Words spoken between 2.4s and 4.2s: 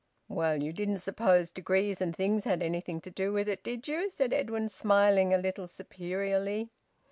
had anything to do with it, did you?"